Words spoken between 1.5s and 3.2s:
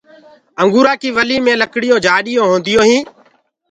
لڪڙيو جآڏيونٚ هونديونٚ هينٚ۔